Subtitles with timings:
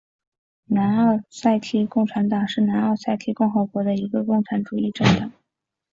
[0.65, 5.31] 南奥塞梯共产党是南奥塞梯共和国的一个共产主义政党。